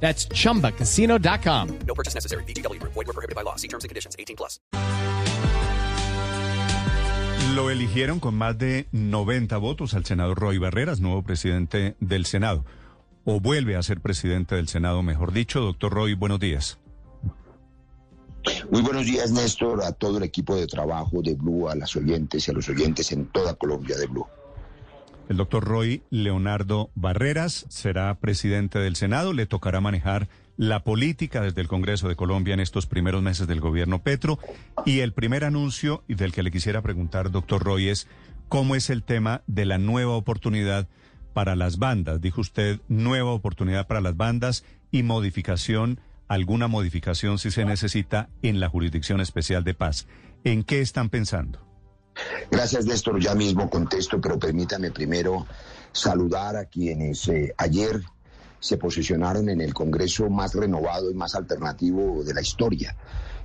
That's 0.00 0.28
chumbacasino.com. 0.28 1.78
No 1.86 1.94
purchase 1.94 2.14
necessary. 2.14 2.44
BGW. 2.44 2.80
Void 2.82 2.94
were 2.94 3.12
prohibited 3.12 3.34
by 3.34 3.42
law. 3.42 3.56
See 3.56 3.68
terms 3.68 3.82
and 3.82 3.88
conditions. 3.88 4.14
18 4.18 4.36
plus. 4.36 4.60
Lo 7.54 7.70
eligieron 7.70 8.20
con 8.20 8.34
más 8.34 8.58
de 8.58 8.86
90 8.92 9.56
votos 9.56 9.94
al 9.94 10.04
senador 10.04 10.38
Roy 10.38 10.58
Barreras, 10.58 11.00
nuevo 11.00 11.22
presidente 11.22 11.96
del 12.00 12.26
Senado. 12.26 12.66
O 13.24 13.40
vuelve 13.40 13.76
a 13.76 13.82
ser 13.82 14.00
presidente 14.00 14.56
del 14.56 14.68
Senado, 14.68 15.02
mejor 15.02 15.32
dicho. 15.32 15.60
Doctor 15.60 15.92
Roy, 15.92 16.14
buenos 16.14 16.38
días. 16.38 16.78
Muy 18.70 18.82
buenos 18.82 19.06
días, 19.06 19.32
Néstor, 19.32 19.82
a 19.82 19.92
todo 19.92 20.18
el 20.18 20.24
equipo 20.24 20.54
de 20.54 20.66
trabajo 20.66 21.22
de 21.22 21.34
Blue, 21.34 21.68
a 21.68 21.74
las 21.74 21.96
oyentes 21.96 22.46
y 22.46 22.50
a 22.50 22.54
los 22.54 22.68
oyentes 22.68 23.10
en 23.12 23.26
toda 23.26 23.54
Colombia 23.54 23.96
de 23.96 24.06
Blue. 24.06 24.26
El 25.28 25.38
doctor 25.38 25.64
Roy 25.64 26.02
Leonardo 26.10 26.90
Barreras 26.94 27.66
será 27.68 28.14
presidente 28.20 28.78
del 28.78 28.94
Senado. 28.94 29.32
Le 29.32 29.46
tocará 29.46 29.80
manejar 29.80 30.28
la 30.56 30.84
política 30.84 31.40
desde 31.40 31.60
el 31.60 31.68
Congreso 31.68 32.08
de 32.08 32.14
Colombia 32.14 32.54
en 32.54 32.60
estos 32.60 32.86
primeros 32.86 33.22
meses 33.22 33.48
del 33.48 33.60
gobierno 33.60 34.02
Petro. 34.02 34.38
Y 34.84 35.00
el 35.00 35.12
primer 35.12 35.44
anuncio 35.44 36.04
del 36.06 36.32
que 36.32 36.44
le 36.44 36.52
quisiera 36.52 36.80
preguntar, 36.80 37.32
doctor 37.32 37.64
Roy, 37.64 37.88
es 37.88 38.06
cómo 38.48 38.76
es 38.76 38.88
el 38.88 39.02
tema 39.02 39.42
de 39.48 39.64
la 39.64 39.78
nueva 39.78 40.12
oportunidad 40.12 40.88
para 41.32 41.56
las 41.56 41.78
bandas. 41.78 42.20
Dijo 42.20 42.40
usted, 42.40 42.80
nueva 42.88 43.32
oportunidad 43.32 43.88
para 43.88 44.00
las 44.00 44.16
bandas 44.16 44.64
y 44.92 45.02
modificación, 45.02 46.00
alguna 46.28 46.68
modificación 46.68 47.38
si 47.38 47.50
se 47.50 47.64
necesita 47.64 48.28
en 48.42 48.60
la 48.60 48.68
Jurisdicción 48.68 49.20
Especial 49.20 49.64
de 49.64 49.74
Paz. 49.74 50.06
¿En 50.44 50.62
qué 50.62 50.80
están 50.80 51.08
pensando? 51.10 51.65
Gracias, 52.50 52.86
Néstor. 52.86 53.20
Ya 53.20 53.34
mismo 53.34 53.68
contesto, 53.68 54.20
pero 54.20 54.38
permítame 54.38 54.90
primero 54.90 55.46
saludar 55.92 56.56
a 56.56 56.66
quienes 56.66 57.28
eh, 57.28 57.54
ayer 57.56 58.02
se 58.60 58.78
posicionaron 58.78 59.48
en 59.48 59.60
el 59.60 59.74
Congreso 59.74 60.28
más 60.28 60.54
renovado 60.54 61.10
y 61.10 61.14
más 61.14 61.34
alternativo 61.34 62.22
de 62.24 62.34
la 62.34 62.40
historia. 62.40 62.96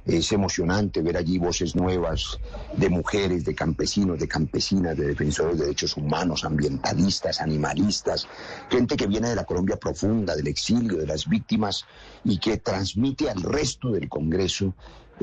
Es 0.03 0.31
emocionante 0.31 1.03
ver 1.03 1.15
allí 1.15 1.37
voces 1.37 1.75
nuevas 1.75 2.39
de 2.75 2.89
mujeres, 2.89 3.45
de 3.45 3.53
campesinos, 3.53 4.17
de 4.17 4.27
campesinas, 4.27 4.97
de 4.97 5.05
defensores 5.05 5.59
de 5.59 5.65
derechos 5.65 5.95
humanos, 5.95 6.43
ambientalistas, 6.43 7.39
animalistas, 7.39 8.27
gente 8.69 8.95
que 8.97 9.05
viene 9.05 9.29
de 9.29 9.35
la 9.35 9.43
Colombia 9.43 9.77
profunda, 9.77 10.35
del 10.35 10.47
exilio, 10.47 10.97
de 10.97 11.05
las 11.05 11.27
víctimas 11.27 11.85
y 12.23 12.39
que 12.39 12.57
transmite 12.57 13.29
al 13.29 13.43
resto 13.43 13.91
del 13.91 14.09
Congreso 14.09 14.73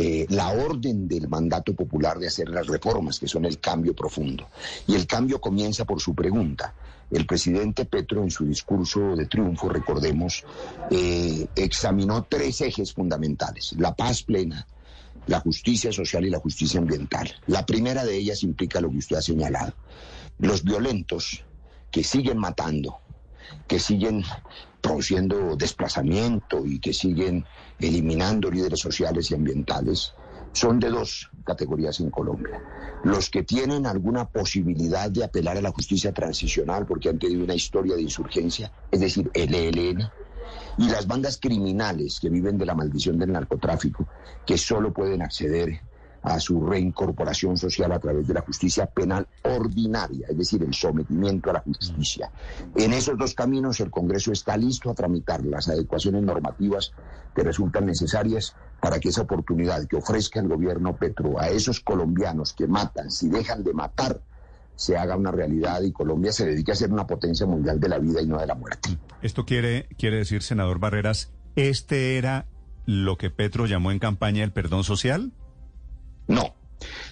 eh, 0.00 0.26
la 0.28 0.50
orden 0.50 1.08
del 1.08 1.28
mandato 1.28 1.74
popular 1.74 2.18
de 2.18 2.28
hacer 2.28 2.48
las 2.48 2.68
reformas, 2.68 3.18
que 3.18 3.26
son 3.26 3.44
el 3.44 3.58
cambio 3.58 3.96
profundo. 3.96 4.48
Y 4.86 4.94
el 4.94 5.08
cambio 5.08 5.40
comienza 5.40 5.84
por 5.84 6.00
su 6.00 6.14
pregunta. 6.14 6.72
El 7.10 7.26
presidente 7.26 7.84
Petro 7.84 8.22
en 8.22 8.30
su 8.30 8.44
discurso 8.44 9.16
de 9.16 9.26
triunfo, 9.26 9.68
recordemos, 9.68 10.44
eh, 10.90 11.48
examinó 11.56 12.24
tres 12.28 12.60
ejes 12.60 12.92
fundamentales. 12.92 13.74
La 13.76 13.92
paz 13.92 14.22
plena, 14.22 14.68
la 15.26 15.40
justicia 15.40 15.90
social 15.90 16.24
y 16.24 16.30
la 16.30 16.38
justicia 16.38 16.78
ambiental. 16.78 17.34
La 17.48 17.66
primera 17.66 18.04
de 18.04 18.16
ellas 18.16 18.44
implica 18.44 18.80
lo 18.80 18.90
que 18.90 18.98
usted 18.98 19.16
ha 19.16 19.22
señalado. 19.22 19.72
Los 20.38 20.62
violentos 20.62 21.42
que 21.90 22.04
siguen 22.04 22.38
matando, 22.38 23.00
que 23.66 23.78
siguen 23.78 24.24
produciendo 24.80 25.56
desplazamiento 25.56 26.64
y 26.64 26.78
que 26.78 26.92
siguen 26.92 27.44
eliminando 27.78 28.50
líderes 28.50 28.80
sociales 28.80 29.30
y 29.30 29.34
ambientales, 29.34 30.14
son 30.52 30.80
de 30.80 30.88
dos 30.90 31.30
categorías 31.44 32.00
en 32.00 32.10
Colombia. 32.10 32.62
Los 33.04 33.30
que 33.30 33.42
tienen 33.42 33.86
alguna 33.86 34.24
posibilidad 34.24 35.10
de 35.10 35.24
apelar 35.24 35.56
a 35.56 35.62
la 35.62 35.70
justicia 35.70 36.12
transicional 36.12 36.86
porque 36.86 37.08
han 37.08 37.18
tenido 37.18 37.44
una 37.44 37.54
historia 37.54 37.96
de 37.96 38.02
insurgencia, 38.02 38.72
es 38.90 39.00
decir, 39.00 39.30
el 39.34 39.54
ELN, 39.54 40.10
y 40.78 40.88
las 40.88 41.06
bandas 41.06 41.38
criminales 41.40 42.18
que 42.20 42.30
viven 42.30 42.56
de 42.56 42.66
la 42.66 42.74
maldición 42.74 43.18
del 43.18 43.32
narcotráfico, 43.32 44.06
que 44.46 44.56
solo 44.56 44.92
pueden 44.92 45.22
acceder 45.22 45.80
a 46.28 46.40
su 46.40 46.64
reincorporación 46.64 47.56
social 47.56 47.92
a 47.92 47.98
través 47.98 48.26
de 48.26 48.34
la 48.34 48.42
justicia 48.42 48.86
penal 48.86 49.26
ordinaria, 49.42 50.26
es 50.28 50.36
decir, 50.36 50.62
el 50.62 50.74
sometimiento 50.74 51.50
a 51.50 51.54
la 51.54 51.60
justicia. 51.60 52.30
En 52.76 52.92
esos 52.92 53.16
dos 53.16 53.34
caminos 53.34 53.80
el 53.80 53.90
Congreso 53.90 54.32
está 54.32 54.56
listo 54.56 54.90
a 54.90 54.94
tramitar 54.94 55.44
las 55.44 55.68
adecuaciones 55.68 56.22
normativas 56.22 56.92
que 57.34 57.42
resultan 57.42 57.86
necesarias 57.86 58.54
para 58.80 59.00
que 59.00 59.08
esa 59.08 59.22
oportunidad 59.22 59.86
que 59.86 59.96
ofrezca 59.96 60.40
el 60.40 60.48
gobierno 60.48 60.96
Petro 60.96 61.40
a 61.40 61.48
esos 61.48 61.80
colombianos 61.80 62.52
que 62.52 62.66
matan, 62.66 63.10
si 63.10 63.28
dejan 63.28 63.64
de 63.64 63.72
matar, 63.72 64.20
se 64.76 64.96
haga 64.96 65.16
una 65.16 65.32
realidad 65.32 65.82
y 65.82 65.90
Colombia 65.90 66.30
se 66.30 66.46
dedique 66.46 66.70
a 66.70 66.76
ser 66.76 66.92
una 66.92 67.06
potencia 67.06 67.46
mundial 67.46 67.80
de 67.80 67.88
la 67.88 67.98
vida 67.98 68.22
y 68.22 68.26
no 68.26 68.38
de 68.38 68.46
la 68.46 68.54
muerte. 68.54 68.90
Esto 69.22 69.44
quiere, 69.44 69.88
quiere 69.98 70.18
decir, 70.18 70.42
senador 70.42 70.78
Barreras, 70.78 71.32
¿este 71.56 72.16
era 72.16 72.46
lo 72.86 73.18
que 73.18 73.30
Petro 73.30 73.66
llamó 73.66 73.90
en 73.90 73.98
campaña 73.98 74.44
el 74.44 74.52
perdón 74.52 74.84
social? 74.84 75.32
No. 76.28 76.54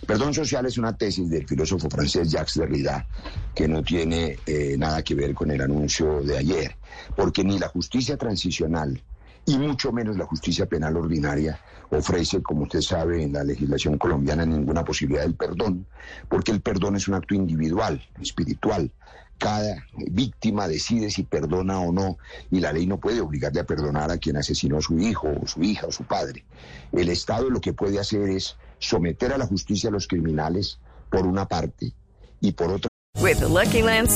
Perdón 0.06 0.32
social 0.32 0.66
es 0.66 0.78
una 0.78 0.96
tesis 0.96 1.28
del 1.28 1.46
filósofo 1.46 1.90
francés 1.90 2.30
Jacques 2.30 2.54
Derrida 2.54 3.06
que 3.54 3.66
no 3.66 3.82
tiene 3.82 4.38
eh, 4.46 4.76
nada 4.78 5.02
que 5.02 5.14
ver 5.14 5.34
con 5.34 5.50
el 5.50 5.60
anuncio 5.60 6.22
de 6.22 6.36
ayer, 6.38 6.76
porque 7.16 7.42
ni 7.42 7.58
la 7.58 7.68
justicia 7.68 8.16
transicional 8.16 9.02
y 9.46 9.58
mucho 9.58 9.92
menos 9.92 10.16
la 10.16 10.26
justicia 10.26 10.66
penal 10.66 10.96
ordinaria 10.96 11.58
ofrece, 11.90 12.42
como 12.42 12.64
usted 12.64 12.80
sabe, 12.80 13.22
en 13.22 13.32
la 13.32 13.44
legislación 13.44 13.96
colombiana 13.96 14.44
ninguna 14.44 14.84
posibilidad 14.84 15.22
del 15.22 15.36
perdón, 15.36 15.86
porque 16.28 16.50
el 16.50 16.60
perdón 16.60 16.96
es 16.96 17.06
un 17.06 17.14
acto 17.14 17.34
individual, 17.34 18.04
espiritual. 18.20 18.90
Cada 19.38 19.84
víctima 19.94 20.66
decide 20.66 21.10
si 21.10 21.22
perdona 21.22 21.78
o 21.78 21.92
no, 21.92 22.18
y 22.50 22.58
la 22.58 22.72
ley 22.72 22.86
no 22.86 22.98
puede 22.98 23.20
obligarle 23.20 23.60
a 23.60 23.64
perdonar 23.64 24.10
a 24.10 24.18
quien 24.18 24.36
asesinó 24.36 24.78
a 24.78 24.82
su 24.82 24.98
hijo, 24.98 25.28
o 25.40 25.46
su 25.46 25.62
hija, 25.62 25.86
o 25.86 25.92
su 25.92 26.04
padre. 26.04 26.44
El 26.90 27.08
Estado 27.08 27.48
lo 27.48 27.60
que 27.60 27.72
puede 27.72 28.00
hacer 28.00 28.28
es 28.30 28.56
someter 28.78 29.32
a 29.32 29.38
la 29.38 29.46
justicia 29.46 29.90
a 29.90 29.92
los 29.92 30.08
criminales, 30.08 30.80
por 31.10 31.24
una 31.26 31.46
parte, 31.46 31.92
y 32.40 32.52
por 32.52 32.72
otra. 32.72 32.88
With 33.20 33.38
the 33.38 33.48
Lucky 33.48 33.82
Land 33.82 34.08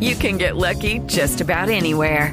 you 0.00 0.16
can 0.16 0.38
get 0.38 0.56
lucky 0.56 1.00
just 1.06 1.40
about 1.40 1.68
anywhere. 1.68 2.32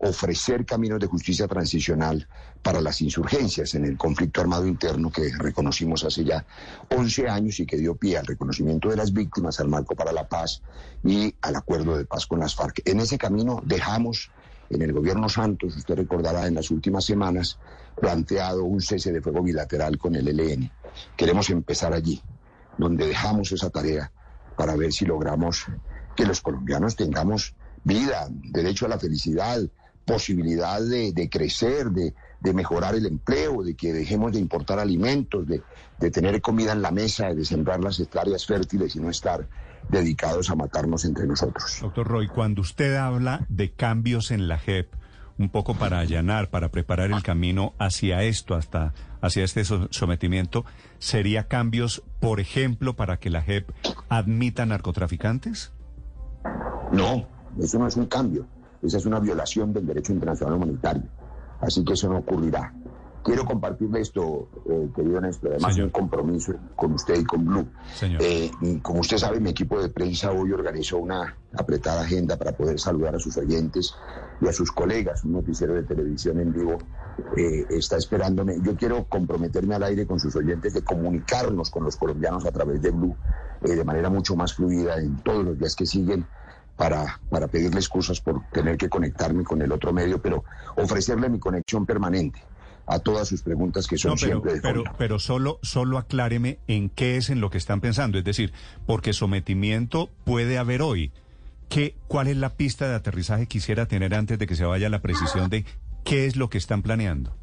ofrecer 0.00 0.64
caminos 0.64 0.98
de 0.98 1.06
justicia 1.06 1.46
transicional 1.46 2.26
para 2.62 2.80
las 2.80 3.00
insurgencias 3.02 3.74
en 3.74 3.84
el 3.84 3.98
conflicto 3.98 4.40
armado 4.40 4.66
interno 4.66 5.10
que 5.10 5.30
reconocimos 5.38 6.04
hace 6.04 6.24
ya 6.24 6.44
11 6.88 7.28
años 7.28 7.60
y 7.60 7.66
que 7.66 7.76
dio 7.76 7.94
pie 7.94 8.16
al 8.16 8.26
reconocimiento 8.26 8.88
de 8.88 8.96
las 8.96 9.12
víctimas, 9.12 9.60
al 9.60 9.68
marco 9.68 9.94
para 9.94 10.12
la 10.12 10.26
paz 10.26 10.62
y 11.04 11.34
al 11.42 11.56
acuerdo 11.56 11.98
de 11.98 12.06
paz 12.06 12.26
con 12.26 12.40
las 12.40 12.54
FARC. 12.54 12.80
En 12.86 13.00
ese 13.00 13.18
camino 13.18 13.60
dejamos 13.64 14.30
en 14.70 14.82
el 14.82 14.92
gobierno 14.92 15.28
Santos, 15.28 15.76
usted 15.76 15.96
recordará 15.96 16.46
en 16.46 16.54
las 16.54 16.70
últimas 16.70 17.04
semanas, 17.04 17.58
planteado 18.00 18.64
un 18.64 18.80
cese 18.80 19.12
de 19.12 19.20
fuego 19.20 19.42
bilateral 19.42 19.98
con 19.98 20.14
el 20.14 20.28
ELN. 20.28 20.70
Queremos 21.16 21.50
empezar 21.50 21.92
allí, 21.92 22.22
donde 22.78 23.06
dejamos 23.06 23.52
esa 23.52 23.68
tarea 23.68 24.12
para 24.56 24.76
ver 24.76 24.92
si 24.92 25.04
logramos 25.04 25.66
que 26.16 26.24
los 26.24 26.40
colombianos 26.40 26.96
tengamos 26.96 27.54
vida, 27.82 28.28
derecho 28.30 28.86
a 28.86 28.90
la 28.90 28.98
felicidad, 28.98 29.60
posibilidad 30.04 30.80
de, 30.80 31.12
de 31.12 31.28
crecer, 31.28 31.90
de, 31.90 32.14
de, 32.40 32.54
mejorar 32.54 32.94
el 32.94 33.06
empleo, 33.06 33.62
de 33.62 33.74
que 33.74 33.92
dejemos 33.92 34.32
de 34.32 34.38
importar 34.38 34.78
alimentos, 34.78 35.46
de, 35.46 35.62
de 35.98 36.10
tener 36.10 36.40
comida 36.40 36.72
en 36.72 36.82
la 36.82 36.90
mesa, 36.90 37.34
de 37.34 37.44
sembrar 37.44 37.80
las 37.80 38.00
hectáreas 38.00 38.46
fértiles 38.46 38.96
y 38.96 39.00
no 39.00 39.10
estar 39.10 39.46
dedicados 39.88 40.50
a 40.50 40.54
matarnos 40.54 41.04
entre 41.04 41.26
nosotros. 41.26 41.78
Doctor 41.80 42.06
Roy, 42.06 42.28
cuando 42.28 42.62
usted 42.62 42.96
habla 42.96 43.46
de 43.48 43.72
cambios 43.72 44.30
en 44.30 44.48
la 44.48 44.58
JEP, 44.58 44.92
un 45.38 45.48
poco 45.48 45.74
para 45.74 46.00
allanar, 46.00 46.50
para 46.50 46.70
preparar 46.70 47.10
el 47.12 47.22
camino 47.22 47.74
hacia 47.78 48.22
esto, 48.24 48.54
hasta 48.54 48.92
hacia 49.22 49.44
este 49.44 49.64
sometimiento, 49.64 50.64
sería 50.98 51.48
cambios, 51.48 52.02
por 52.20 52.40
ejemplo, 52.40 52.96
para 52.96 53.18
que 53.18 53.30
la 53.30 53.42
JEP 53.42 53.70
admita 54.08 54.66
narcotraficantes? 54.66 55.72
No, 56.92 57.26
eso 57.58 57.78
no 57.78 57.86
es 57.86 57.96
un 57.96 58.06
cambio. 58.06 58.46
Esa 58.82 58.98
es 58.98 59.06
una 59.06 59.20
violación 59.20 59.72
del 59.72 59.86
derecho 59.86 60.12
internacional 60.12 60.56
humanitario. 60.56 61.04
Así 61.60 61.84
que 61.84 61.92
eso 61.92 62.08
no 62.08 62.18
ocurrirá. 62.18 62.72
Quiero 63.22 63.44
compartirle 63.44 64.00
esto, 64.00 64.48
eh, 64.66 64.88
querido 64.96 65.20
Néstor, 65.20 65.50
además 65.52 65.76
de 65.76 65.84
un 65.84 65.90
compromiso 65.90 66.54
con 66.74 66.94
usted 66.94 67.20
y 67.20 67.24
con 67.24 67.44
Blue. 67.44 67.66
Eh, 68.00 68.50
como 68.80 69.00
usted 69.00 69.18
sabe, 69.18 69.40
mi 69.40 69.50
equipo 69.50 69.80
de 69.80 69.90
prensa 69.90 70.32
hoy 70.32 70.52
organizó 70.52 70.96
una 70.96 71.36
apretada 71.52 72.00
agenda 72.00 72.38
para 72.38 72.52
poder 72.52 72.80
saludar 72.80 73.14
a 73.16 73.18
sus 73.18 73.36
oyentes 73.36 73.94
y 74.40 74.48
a 74.48 74.52
sus 74.54 74.72
colegas. 74.72 75.22
Un 75.24 75.32
noticiero 75.32 75.74
de 75.74 75.82
televisión 75.82 76.40
en 76.40 76.50
vivo 76.50 76.78
eh, 77.36 77.66
está 77.68 77.98
esperándome. 77.98 78.56
Yo 78.62 78.74
quiero 78.74 79.04
comprometerme 79.04 79.74
al 79.74 79.82
aire 79.82 80.06
con 80.06 80.18
sus 80.18 80.34
oyentes 80.36 80.72
de 80.72 80.82
comunicarnos 80.82 81.68
con 81.68 81.84
los 81.84 81.96
colombianos 81.96 82.46
a 82.46 82.52
través 82.52 82.80
de 82.80 82.90
Blue 82.90 83.14
de 83.60 83.84
manera 83.84 84.08
mucho 84.08 84.34
más 84.36 84.54
fluida 84.54 84.96
en 84.96 85.16
todos 85.18 85.44
los 85.44 85.58
días 85.58 85.76
que 85.76 85.84
siguen 85.84 86.26
para, 86.80 87.20
para 87.28 87.46
pedirle 87.46 87.78
excusas 87.78 88.22
por 88.22 88.40
tener 88.52 88.78
que 88.78 88.88
conectarme 88.88 89.44
con 89.44 89.60
el 89.60 89.70
otro 89.70 89.92
medio, 89.92 90.22
pero 90.22 90.44
ofrecerle 90.76 91.28
mi 91.28 91.38
conexión 91.38 91.84
permanente 91.84 92.42
a 92.86 92.98
todas 93.00 93.28
sus 93.28 93.42
preguntas 93.42 93.86
que 93.86 93.98
son 93.98 94.16
siempre 94.16 94.54
de 94.54 94.60
pero, 94.62 94.84
pero 94.96 95.18
solo, 95.18 95.58
solo 95.60 95.98
acláreme 95.98 96.58
en 96.68 96.88
qué 96.88 97.18
es 97.18 97.28
en 97.28 97.42
lo 97.42 97.50
que 97.50 97.58
están 97.58 97.82
pensando. 97.82 98.16
Es 98.16 98.24
decir, 98.24 98.54
porque 98.86 99.12
sometimiento 99.12 100.08
puede 100.24 100.56
haber 100.56 100.80
hoy. 100.80 101.12
¿Qué, 101.68 101.96
¿Cuál 102.08 102.28
es 102.28 102.38
la 102.38 102.54
pista 102.54 102.88
de 102.88 102.94
aterrizaje 102.94 103.42
que 103.42 103.48
quisiera 103.48 103.84
tener 103.84 104.14
antes 104.14 104.38
de 104.38 104.46
que 104.46 104.56
se 104.56 104.64
vaya 104.64 104.88
la 104.88 105.02
precisión 105.02 105.50
de 105.50 105.66
qué 106.02 106.24
es 106.24 106.36
lo 106.36 106.48
que 106.48 106.56
están 106.56 106.80
planeando? 106.80 107.36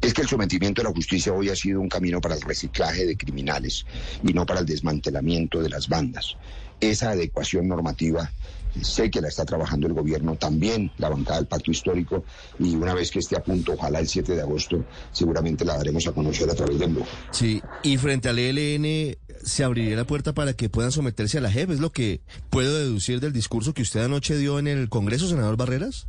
Es 0.00 0.14
que 0.14 0.22
el 0.22 0.28
sometimiento 0.28 0.82
de 0.82 0.88
la 0.88 0.94
justicia 0.94 1.32
hoy 1.32 1.48
ha 1.48 1.56
sido 1.56 1.80
un 1.80 1.88
camino 1.88 2.20
para 2.20 2.36
el 2.36 2.40
reciclaje 2.42 3.04
de 3.04 3.16
criminales 3.16 3.84
y 4.22 4.32
no 4.32 4.46
para 4.46 4.60
el 4.60 4.66
desmantelamiento 4.66 5.60
de 5.60 5.68
las 5.68 5.88
bandas. 5.88 6.36
Esa 6.80 7.10
adecuación 7.10 7.66
normativa 7.66 8.30
sé 8.82 9.10
que 9.10 9.20
la 9.20 9.28
está 9.28 9.44
trabajando 9.44 9.86
el 9.86 9.92
gobierno, 9.92 10.36
también 10.36 10.90
la 10.98 11.08
bancada 11.08 11.38
del 11.38 11.46
pacto 11.46 11.70
histórico, 11.70 12.24
y 12.58 12.74
una 12.74 12.94
vez 12.94 13.10
que 13.10 13.18
esté 13.18 13.36
a 13.36 13.42
punto, 13.42 13.72
ojalá 13.72 14.00
el 14.00 14.08
7 14.08 14.34
de 14.34 14.42
agosto, 14.42 14.84
seguramente 15.12 15.64
la 15.64 15.76
daremos 15.76 16.06
a 16.06 16.12
conocer 16.12 16.48
a 16.50 16.54
través 16.54 16.78
del 16.78 16.94
blog. 16.94 17.06
Sí, 17.30 17.60
y 17.82 17.96
frente 17.96 18.28
al 18.28 18.38
ELN 18.38 19.16
se 19.42 19.64
abriría 19.64 19.96
la 19.96 20.06
puerta 20.06 20.34
para 20.34 20.52
que 20.52 20.68
puedan 20.68 20.92
someterse 20.92 21.38
a 21.38 21.40
la 21.40 21.50
JEP, 21.50 21.70
¿es 21.70 21.80
lo 21.80 21.92
que 21.92 22.20
puedo 22.50 22.76
deducir 22.76 23.20
del 23.20 23.32
discurso 23.32 23.74
que 23.74 23.82
usted 23.82 24.04
anoche 24.04 24.36
dio 24.36 24.58
en 24.58 24.68
el 24.68 24.88
Congreso, 24.88 25.28
senador 25.28 25.56
Barreras? 25.56 26.06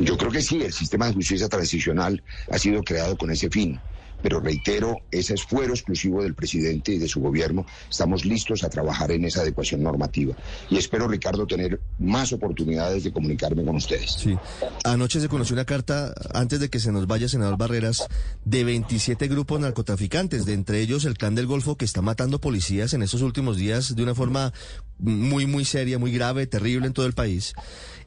Yo 0.00 0.16
creo 0.16 0.30
que 0.30 0.42
sí, 0.42 0.62
el 0.62 0.72
sistema 0.72 1.06
de 1.06 1.14
justicia 1.14 1.48
transicional 1.48 2.22
ha 2.50 2.58
sido 2.58 2.82
creado 2.82 3.16
con 3.16 3.30
ese 3.30 3.48
fin. 3.48 3.80
Pero 4.22 4.40
reitero, 4.40 4.96
ese 5.10 5.34
es 5.34 5.44
fuero 5.44 5.72
exclusivo 5.72 6.22
del 6.22 6.34
presidente 6.34 6.92
y 6.92 6.98
de 6.98 7.06
su 7.06 7.20
gobierno. 7.20 7.64
Estamos 7.88 8.24
listos 8.24 8.64
a 8.64 8.68
trabajar 8.68 9.12
en 9.12 9.24
esa 9.24 9.42
adecuación 9.42 9.82
normativa. 9.82 10.34
Y 10.70 10.76
espero, 10.76 11.06
Ricardo, 11.06 11.46
tener 11.46 11.80
más 11.98 12.32
oportunidades 12.32 13.04
de 13.04 13.12
comunicarme 13.12 13.64
con 13.64 13.76
ustedes. 13.76 14.12
Sí. 14.12 14.36
Anoche 14.84 15.20
se 15.20 15.28
conoció 15.28 15.54
una 15.54 15.64
carta, 15.64 16.14
antes 16.34 16.58
de 16.58 16.68
que 16.68 16.80
se 16.80 16.90
nos 16.90 17.06
vaya, 17.06 17.28
senador 17.28 17.56
Barreras, 17.56 18.08
de 18.44 18.64
27 18.64 19.28
grupos 19.28 19.60
narcotraficantes, 19.60 20.44
de 20.46 20.54
entre 20.54 20.80
ellos 20.80 21.04
el 21.04 21.16
Clan 21.16 21.36
del 21.36 21.46
Golfo, 21.46 21.76
que 21.76 21.84
está 21.84 22.02
matando 22.02 22.40
policías 22.40 22.94
en 22.94 23.02
estos 23.02 23.22
últimos 23.22 23.56
días 23.56 23.94
de 23.94 24.02
una 24.02 24.16
forma 24.16 24.52
muy, 24.98 25.46
muy 25.46 25.64
seria, 25.64 25.98
muy 26.00 26.10
grave, 26.10 26.48
terrible 26.48 26.88
en 26.88 26.92
todo 26.92 27.06
el 27.06 27.12
país 27.12 27.54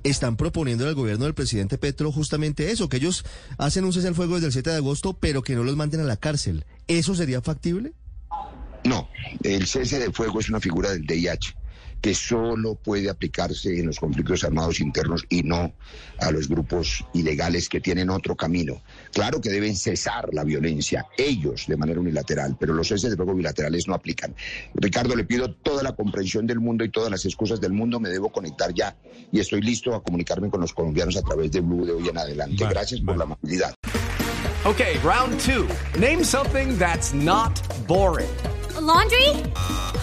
están 0.04 0.38
proponiendo 0.38 0.88
al 0.88 0.96
gobierno 0.96 1.26
del 1.26 1.34
presidente 1.34 1.78
Petro 1.78 2.12
justamente 2.12 2.72
eso, 2.72 2.90
que 2.90 2.98
ellos 2.98 3.24
hacen 3.58 3.86
un 3.86 3.94
cese 3.94 4.08
al 4.08 4.16
fuego 4.16 4.36
desde 4.36 4.48
el 4.48 4.54
7 4.54 4.70
de 4.70 4.76
agosto, 4.78 5.14
pero 5.14 5.42
que 5.42 5.56
no 5.56 5.64
los 5.64 5.76
manden 5.76 6.02
a 6.02 6.06
la 6.06 6.18
cárcel. 6.18 6.66
¿Eso 6.88 7.16
sería 7.16 7.42
factible? 7.42 7.94
No, 8.84 9.08
el 9.44 9.68
cese 9.68 10.00
de 10.00 10.12
fuego 10.12 10.40
es 10.40 10.50
una 10.50 10.60
figura 10.60 10.92
del 10.92 11.06
DIH 11.06 11.56
que 12.02 12.16
solo 12.16 12.76
puede 12.76 13.10
aplicarse 13.10 13.80
en 13.80 13.86
los 13.88 14.00
conflictos 14.00 14.44
armados 14.44 14.80
internos 14.80 15.26
y 15.30 15.44
no 15.44 15.74
a 16.20 16.32
los 16.32 16.48
grupos 16.48 17.06
ilegales 17.14 17.70
que 17.70 17.80
tienen 17.80 18.10
otro 18.10 18.36
camino. 18.36 18.82
Claro 19.14 19.40
que 19.40 19.50
deben 19.50 19.76
cesar 19.76 20.30
la 20.34 20.44
violencia, 20.44 21.06
ellos 21.18 21.66
de 21.68 21.78
manera 21.78 22.00
unilateral, 22.00 22.58
pero 22.60 22.74
los 22.74 22.88
ceses 22.88 23.12
de 23.12 23.16
fuego 23.16 23.36
bilaterales 23.36 23.88
no 23.88 23.94
aplican. 23.94 24.36
Ricardo, 24.74 25.16
le 25.16 25.26
pido 25.26 25.54
toda 25.54 25.84
la 25.84 25.96
comprensión 25.96 26.48
del 26.48 26.60
mundo 26.60 26.84
y 26.84 26.90
todas 26.90 27.12
las 27.12 27.24
excusas 27.26 27.62
del 27.62 27.74
mundo, 27.74 28.00
me 28.00 28.10
debo 28.10 28.32
conectar 28.32 28.74
ya 28.74 28.96
y 29.32 29.40
estoy 29.40 29.62
listo 29.62 29.94
a 29.94 30.04
comunicarme 30.04 30.50
con 30.50 30.62
los 30.62 30.74
colombianos 30.74 31.16
a 31.18 31.22
través 31.22 31.52
de 31.52 31.62
Blue 31.62 31.86
de 31.86 31.94
hoy 31.94 32.10
en 32.10 32.18
adelante. 32.18 32.66
Gracias 32.68 33.02
por 33.02 33.18
la 33.18 33.24
amabilidad. 33.26 33.74
Okay, 34.64 34.98
round 35.04 35.40
two. 35.40 35.68
Name 36.00 36.24
something 36.24 36.78
that's 36.78 37.14
not 37.14 37.60
boring. 37.88 38.30
laundry? 38.82 39.28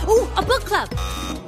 Uh, 0.06 0.26
a 0.36 0.42
book 0.42 0.64
club. 0.64 1.47